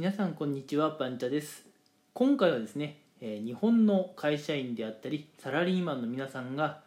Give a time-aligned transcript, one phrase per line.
[0.00, 1.66] 皆さんこんにちはパンチャです。
[2.14, 6.80] 今回はですね、え日本の会社員であったりサラリーマンの皆さんが、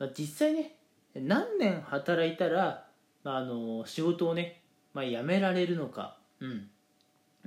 [0.00, 0.74] ま、実際ね
[1.14, 2.88] 何年働いたら、
[3.22, 4.62] あ、の仕事をね、
[4.94, 6.68] まあ、辞められるのか、うん。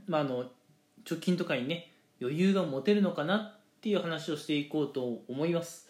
[0.08, 0.46] まあ、あの
[1.04, 1.92] 貯金とかにね
[2.22, 5.90] 余裕が持てるのかなっていう話をしていこうと思います。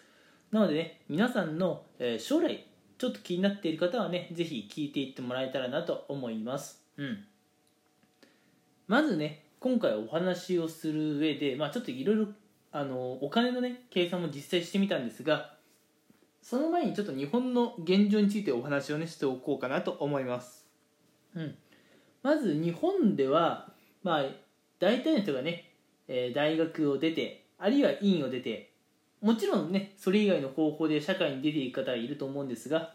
[0.49, 2.65] なのでね皆さんの、え将来
[2.97, 6.81] ちょっと気になっている方はねぜひ聞いていってもらえたらなと思います。
[6.97, 7.25] うん。
[8.91, 12.27] まずね今回お話をする上で、まあ、ちょっといろいろ
[12.73, 15.53] あのお金のね計算も実際してみたんですが
[16.41, 20.65] その前にちょっと日本の現状についてお話をねしておこうかなと思います、
[21.35, 21.55] うん、
[22.21, 23.69] まず日本では
[24.03, 24.25] まあ
[24.77, 25.71] 大体の人がね、
[26.09, 28.73] えー大学を出てあるいは院を出て
[29.21, 32.93] もちろんねそれ以外の方法で社会に出ていく方はいると思うんですが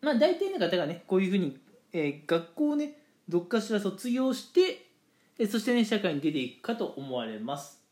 [0.00, 1.58] まあ大体の方がねこういうふうに、
[1.92, 2.92] えー学校をね
[3.28, 4.86] どっかしら卒業して
[5.38, 7.82] えそしてね社会に出ていくかと思われます。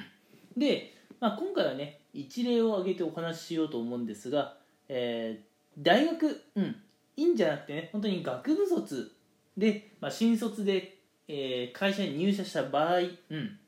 [0.56, 4.56] で、まあ、今回はね一例を挙げてお話ししようと思うんですが、
[4.88, 6.76] えー大学うん
[7.16, 9.10] 院じゃなくてね本当に学部卒
[9.56, 12.98] で、まあ、新卒で、えー会社に入社した場合、
[13.30, 13.58] うん、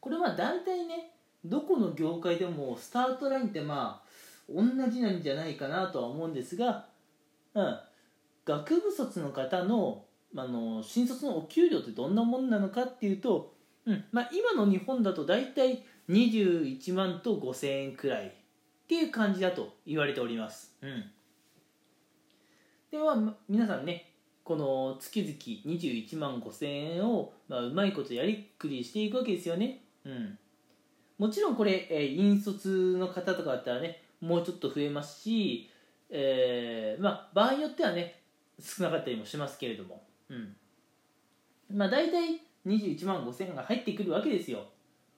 [0.00, 1.10] これは大体ね
[1.44, 4.12] どこの業界でもスタートラインってまあ
[4.48, 6.86] 同じなんじゃないかなとは思うんですが、
[7.54, 7.78] うん、
[8.44, 10.04] 学部卒の方の
[10.34, 18.30] あの新卒のお給料ってどんなもんなのかっていうと、うんまあ、今の日本だと大体21万と5000円くらいっ
[18.88, 21.04] ていう感じだと言われております、うん、
[22.90, 24.12] では皆さんね
[24.42, 30.38] この月々21万5000円を、まあ、うまいことやりくりしていくわけですよね、うん、
[31.18, 35.70] もちろんこれ、えー引率の方とかだったらねもうちょっと増えますし、
[36.10, 38.21] えーまあ、場合によってはね
[38.60, 40.56] 少なかったりもしますけれども、うん。
[41.72, 44.64] まあ、大体21万5000円が入ってくるわけですよ。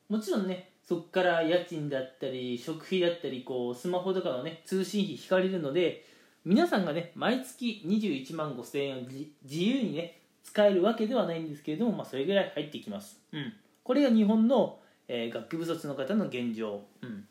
[0.08, 6.04] もちろんねそこから家賃だったり食費だったりこうスマホとかのね通信費引かれるので
[6.44, 13.52] 皆さんがね毎月21万5000円を自由にね使えるわけではないんですけれども、まあ、それぐらい入ってきます、うん、
[13.82, 14.78] これが日本の、
[15.08, 17.26] えー学部卒の方の現状、うん、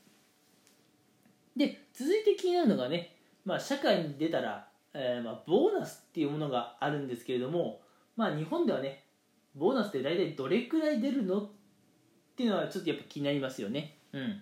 [1.56, 3.16] で続いて気になるのがね、
[3.46, 7.81] まあ、社会に出たら、えーまあ、ボーナスっていうものがあるんですけれども、
[8.16, 9.06] まあ、日本ではね
[9.56, 11.50] ボーナスって大体どれくらい出るのっ
[12.36, 13.98] ていうのはちょっとやっぱ気になりますよね。
[14.12, 14.42] うん。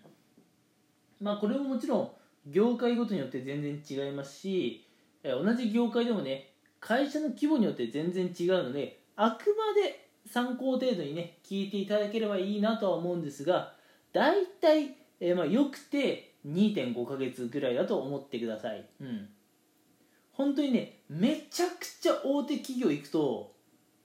[1.19, 2.11] まあこれももちろん
[2.47, 4.87] 業界ごとによって全然違いますし
[5.23, 13.73] えー同じ業界でもね会社の規模によって全然違うのであくまで参考程度にね聞いていただければいいなとは思うんですが
[14.13, 18.83] 大体、えーまあよくて2.5ヶ月ぐらいだと思ってください。
[18.99, 19.29] うん。
[20.33, 23.53] 本当にねめちゃくちゃ大手企業行くと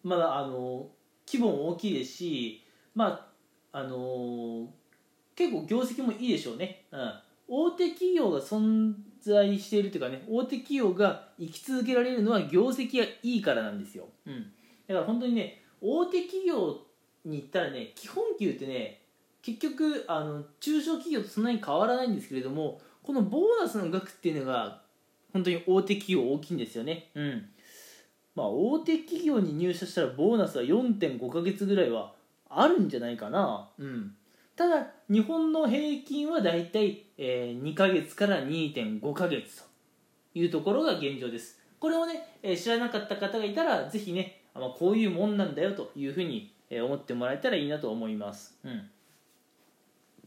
[0.03, 0.89] まだあの
[1.27, 2.65] 規模も大きいですし
[2.95, 3.29] ま
[3.73, 4.69] ああの
[5.35, 7.13] 結構業績もいいでしょうね、うん、
[7.49, 14.47] 大手企業が存在しているというかね大手企業が生き続けられるのは業績がいいからなんですよ、うん、
[14.89, 16.79] だから本当にね大手企業
[17.25, 19.03] に行ったらね基本給ってね
[19.43, 24.81] 結局あの中小企業とそんなに変わらないんですけれどもこのボーナスの額っていうのが
[25.37, 27.11] 本当に大手企業大きいんですよね。
[27.15, 27.49] うん。
[28.35, 32.15] まあ大手企業に入社したらボーナスは4.5ヶ月ぐらいは
[32.49, 33.69] あるんじゃないかな。
[33.79, 34.15] うん。
[34.57, 39.65] ただ日本の平均はだいたい、えー2ヶ月から2.5ヶ月と
[40.35, 41.61] いうところが現状です。
[41.79, 48.89] これをね、えー知らなかった方がいたらぜひね、あまあ、こういうもんなんだよというふうに、えー思ってもらえたらいいなと思います、うん、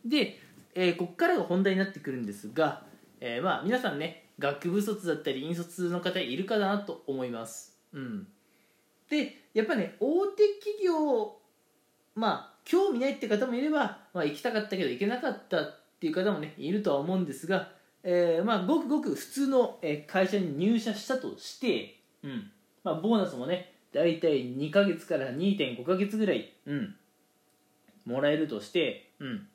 [0.06, 0.40] で、
[0.76, 2.84] えーここからが本題になってくるんですが、
[3.20, 8.28] えーまあ皆さんね学部卒だったり引率の方いるかなと思います、うん、
[9.10, 11.38] でやっぱね大手企業
[12.16, 17.70] まあ興味ないって方もいれば、まあ、行きたかったけど行けなかったっていう方もねいるとは思うんですが、
[18.04, 22.52] えーまあ、ごくごく普通の会社に入社したとして、うん。
[22.84, 26.96] まあ、ボーナスもね大体2ヶ月から2.5ヶ月ぐらい、うん、
[28.06, 29.48] もらえるとして、うん、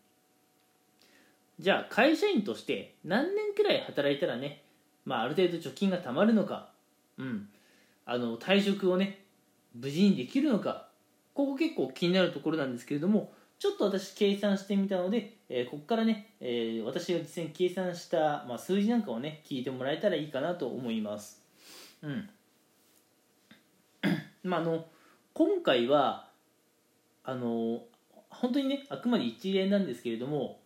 [1.58, 4.63] じゃあ会社員として何年くらい働いたらね、
[5.04, 6.70] まあ、ある程度貯金が貯まるのか、
[7.18, 7.48] うん、
[8.06, 9.24] あの退職をね
[9.74, 10.88] 無事にできるのか
[11.34, 21.42] ここ結構気になるところなんですけれどもちょっと私計算してみたので、えーここからね、えー私が実際に計算した、まあ、数字なんかをね聞いてもらえたらいいかなと思います。
[22.02, 22.28] うん。
[24.42, 24.86] まああの
[25.32, 26.28] 今回は
[27.22, 27.84] あの
[28.28, 30.60] 本当にねあくまで一例なんですけれども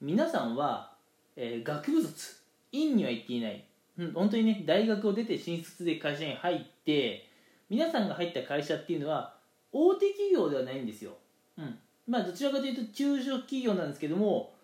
[0.00, 0.96] 皆さんは、
[1.36, 3.64] えー学部卒院には行っていない、
[4.00, 7.28] うん、本当にね大学を出て新卒で会社に入って
[7.68, 9.34] 皆さんが入った会社っていうのは
[9.72, 11.12] 大手企業ではないんですよ、
[11.58, 11.78] うん。
[12.08, 14.54] まあ、どちらかというと中小企業なんですけども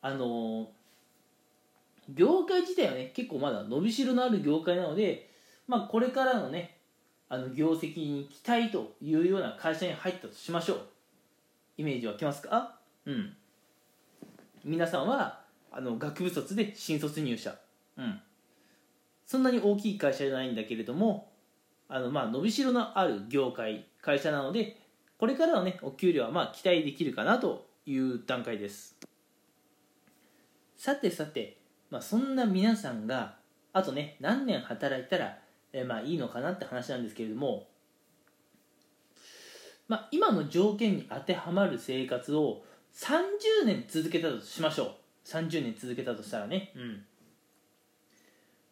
[0.00, 0.70] あの
[2.14, 5.28] 業界自体はね結構まだ伸びしろのある業界なので、
[5.66, 6.78] まあ、これからのね
[7.28, 10.80] あの業績に期待というような会社に入ったとしましょう。
[11.76, 12.74] イメージ湧きますか？
[13.04, 13.36] うん。
[14.64, 17.54] 皆さんはあの学部卒で新卒入社。
[17.98, 18.20] うん。
[19.28, 21.30] そんなに大きい会社じゃないんだけれども
[21.86, 24.78] あのまあ伸びしろのある業界会社なので
[25.18, 28.96] これからのねお給料はまあ期待できるかなという段階です。
[30.76, 31.58] さてさて、
[31.90, 33.34] まあ、そんな皆さんが
[33.72, 35.38] あとね何年働いたら
[35.72, 37.66] えまあいいのかなって話なんですけれども、
[39.88, 42.62] まあ、今の条件に当てはまる生活を
[42.94, 44.88] 30年続けたとしましょう。
[45.26, 47.04] 30年続けたとしたらね、うん。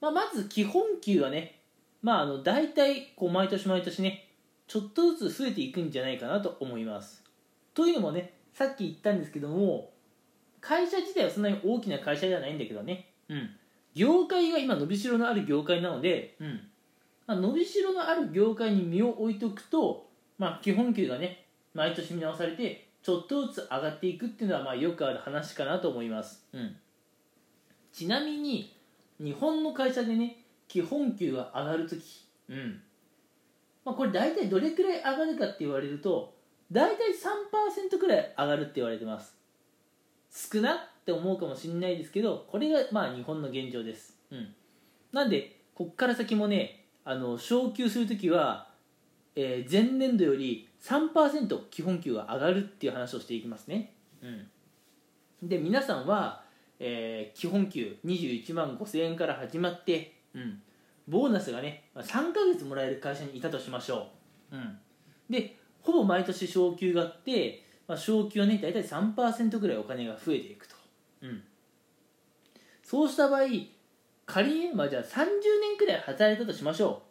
[0.00, 1.60] まあ、まず基本給はね、
[2.02, 4.28] まあ、あの大体こう毎年毎年ね
[4.66, 7.22] ちょっとずつ増えていくんじゃないかなと思います。
[7.74, 9.90] というのもねさっき言ったんですけども
[10.60, 13.12] 会社自体はそんなに大きな会社じゃないんだけどね。
[13.28, 13.50] うん。
[13.94, 16.60] 業界が今伸びしろのある業界なので、うん。
[17.26, 20.08] まあ、伸びしろのある業界に身を置いておくと、
[20.38, 26.76] まあ、基本給がね毎年見直されてちょっとずつ上がっていくっていうのはまあよくある話かなと思います、うん、
[27.92, 28.75] ちなみに
[29.20, 32.02] 日本の会社でね基本給が上がるとき、
[32.48, 32.80] うん。
[33.84, 36.34] まあ、これ大体どれくらい上がるかって言われると
[36.72, 39.36] 大体3%くらい上がるって言われてます。
[40.36, 44.54] 少なって思うかもしれないですけどこれがまあ日本の現状です、うん、
[45.12, 48.68] なんでこっから先もねあの昇給するときは、
[49.34, 54.26] えー、前年度より3%基本給が上がるっていう話をしていきますね、う
[55.46, 56.42] ん、で皆さんは、
[56.78, 60.62] えー、基本給21万5000円から始まって、うん、
[61.08, 64.08] ボーナスがね3ヶ月もらえる会社にいたとしましょ
[64.52, 64.78] う、うん、
[65.30, 70.76] でほぼ毎年昇給があって、まあ、昇給はね大体3%ぐらいお金が増えていくと、
[71.22, 71.42] うん、
[72.82, 73.42] そうした場合
[74.26, 75.26] 仮に、まあ、じゃあ30
[75.60, 77.06] 年くらい働いたとしましょう。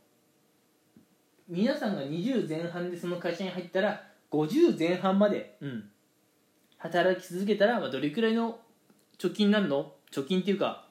[1.47, 5.89] 皆さんが20前半でその会社に入ったら50前半まで、うん、
[6.77, 8.59] 働き続けたら、まあ、どれくらいの
[9.17, 9.94] 貯金になるの？
[10.12, 10.88] 貯金っていうか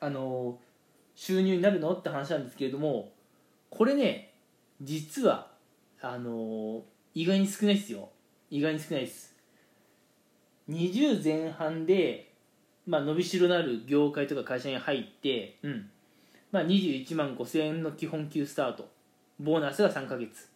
[0.00, 0.58] あの
[1.14, 1.92] 収入になるの？
[1.92, 3.12] って話なんですけれども
[3.70, 4.34] これね
[4.82, 5.48] 実は
[6.00, 6.82] あの
[7.14, 8.10] 意外に少ないですよ。
[8.50, 9.34] 意外に少ないです。
[10.68, 12.34] 20前半で
[12.86, 15.90] まあ、伸びしろのある業界とか会社に入って、うん。
[16.52, 18.88] まあ、21万5000円の基本給スタート。
[19.40, 20.48] ボーナスが3ヶ月。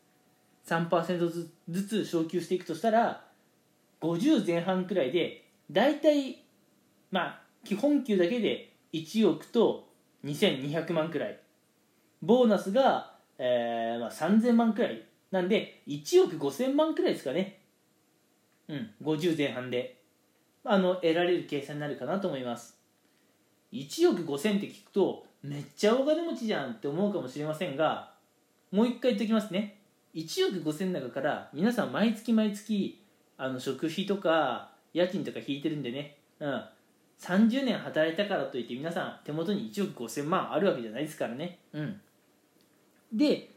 [0.67, 3.25] 3%ずつ昇給していくとしたら
[4.03, 6.45] 50前半くらいで大体
[7.11, 9.89] まあ基本給だけで1億と
[10.25, 11.39] 2200万くらい。
[12.23, 15.03] ボーナスが、えーまあ、3000万くらい。
[15.31, 17.61] なんで1億5000万くらいですかね。
[18.69, 19.99] うん50前半で。
[20.65, 22.79] あの得られる計算になるかなと思います。
[23.73, 28.13] 1億5000って聞くとめっちゃ大金持ちじゃんって思うかもしれませんが
[28.73, 29.79] もう一回言っておきますね。
[30.15, 33.03] 1億5000の中から皆さん毎月毎月
[33.37, 36.65] あの食費とか家賃とか引いてるんでね、うん、
[37.21, 41.59] 30年働いたからといって皆さん手元に1億5000万あるわけじゃないですからね。
[41.73, 42.01] うん。
[43.13, 43.51] で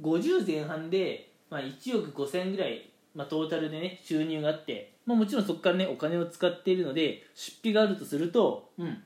[0.00, 9.02] 50前半で、まあ、1億5000ぐらいまあ、トータルでね収入があって、まあ、もちろんそこからねお金を使っているので出費があるとするとうん。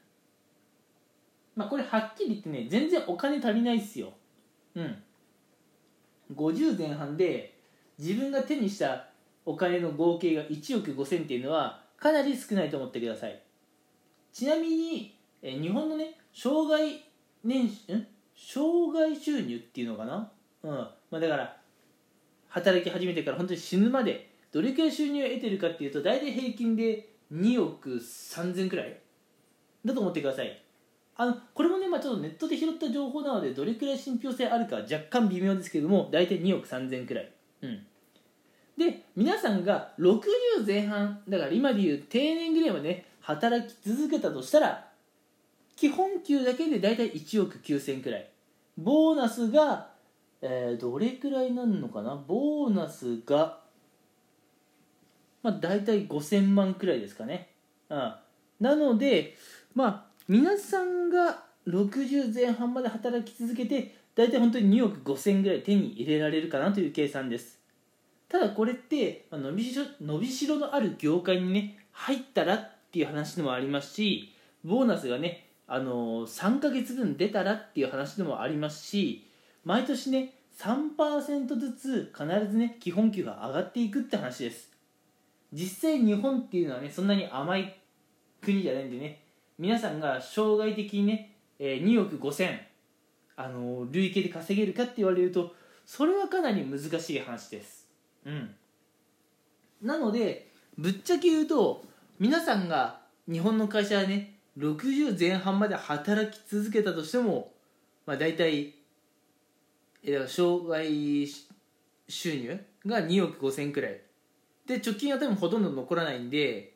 [1.54, 4.12] まあこれはっきり言ってね全然お金足りないっすよ。
[4.74, 4.96] うん。
[6.34, 7.54] 50前半で
[7.98, 9.09] 自分が手にした
[9.44, 13.42] お金の合計が1億5000っていうのはかなり少ないと思ってください。
[14.32, 17.02] ちなみにえ日本のね障害
[17.42, 17.70] 年ん？
[18.36, 20.30] 障害収入っていうのかな？
[20.62, 20.70] うん。
[20.70, 21.56] まあだから
[22.48, 29.00] 働き始めてから本当に死ぬまでどれくらい収入を得てるかっていうと大体平均で2億3000くらい
[29.84, 30.62] だと思ってください。
[31.16, 37.32] あのこれもね、まあ、ちょっとネットで拾った情報なのでどれくらい信憑性あるか若干微妙ですけども大体2億3000くらい。
[37.62, 37.86] うん。
[38.76, 40.20] で皆さんが60
[40.66, 44.86] 前半だから今でいう定年ぐらいまでね働き続けたとしたら
[45.76, 48.28] 基本給だけで大体1億9000くらい。
[48.76, 49.90] ボーナスが
[50.42, 52.16] えー、どれくらいなのかな？
[52.16, 53.58] ボーナスが、
[55.42, 57.50] まあ、大体5000万くらいですかね、
[57.90, 58.14] うん、
[58.60, 59.36] なので
[59.74, 67.59] まあ皆さんが60前半まで働き続けて大体本当に2億5000ぐらい手に入れられるかなという計算です。
[68.30, 74.32] ただこれって、伸びしろ伸びしろのある業界にね入ったらっていう話でもありますし
[74.64, 79.26] ボーナスがねあのー、3ヶ月分出たらっていう話でもありますし
[79.64, 84.70] 毎年ね3%ずつ必ずね基本給が上がっていくって話です。
[85.52, 87.76] 実際日本っていうのはねそんなに甘い
[88.40, 89.22] 国じゃないんでね
[89.58, 92.58] 皆さんが生涯的にね、えー、2億5000
[93.36, 95.54] あの、累計で稼げるかって言われると
[95.86, 97.79] それはかなり難しい話です。
[98.24, 98.54] うん。
[99.82, 101.84] なのでぶっちゃけ言うと
[102.18, 103.00] 皆さんが
[103.30, 107.52] 日本の会社はね60前半まで働き続けたとしても、
[108.06, 108.74] まあ、大体
[110.02, 111.26] え障害
[112.08, 114.00] 収入が2億5000くらい。
[114.66, 116.74] で貯金は多分ほとんど残らないんで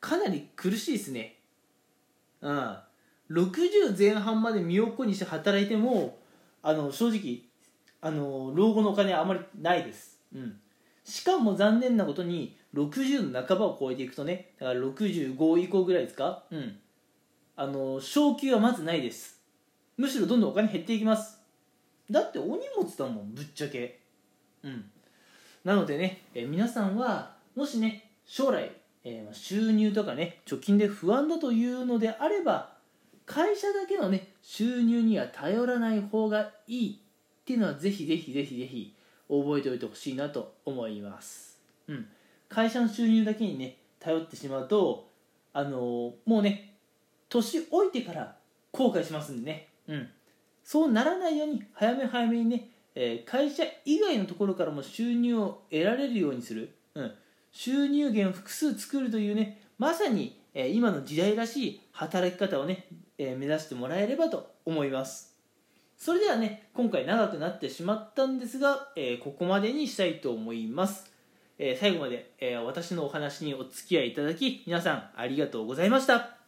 [0.00, 1.38] かなり苦しいですね。
[2.40, 2.76] うん。
[3.30, 6.18] 60前半まで身を粉にして働いても
[6.62, 7.42] あの正直
[8.00, 10.19] あの老後のお金はあまりないです。
[10.34, 10.60] うん。
[11.04, 16.44] しかも残念なことに60の半ばを超えていくとねだから65以降ぐらいですか？
[16.50, 16.78] うん。
[17.56, 19.40] あの昇給はまずないです。
[19.96, 21.38] むしろどんどんお金減っていきます。
[22.10, 24.00] だってお荷物だもんぶっちゃけ。
[24.62, 24.90] うん。
[25.64, 28.70] なのでね、え皆さんはもしね将来、
[29.04, 32.72] えー、収入とかね貯金で不安だというのであれば
[33.26, 38.94] 会社だけのね収入には頼らない方がいいっていうのはぜひぜひぜひぜひ
[39.30, 42.06] 覚えておいてほしいなと思います、うん、
[42.48, 45.08] 会社の収入だけにね頼ってしまうと
[45.52, 46.74] あのー、もうね
[47.28, 48.36] 年老いてから
[48.72, 50.08] 後悔しますんでね、うん、
[50.64, 57.12] そうならないように早め早めにね、えー、会社以外のところからも収入を得られるようにする、うん、
[57.52, 65.29] 収入源を複数作るというねまさに、えー、今の時代らしい働き方をね、え、目指してもらえればと思います。
[66.00, 71.12] それではね今回長くなってしまったんですが、えここまでにしたいと思います。
[71.58, 76.39] え最後まで、え私のお話にお付き合いいただき皆さんありがとうございました。